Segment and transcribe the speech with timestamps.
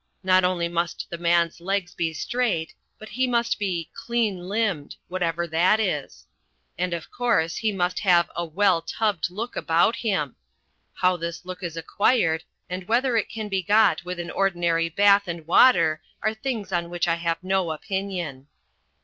[0.23, 5.45] Not only must The Man's legs be straight but he must be "clean limbed," whatever
[5.45, 6.25] that is;
[6.75, 10.37] and of course he must have a "well tubbed look about him."
[10.95, 15.27] How this look is acquired, and whether it can be got with an ordinary bath
[15.27, 18.47] and water are things on which I have no opinion.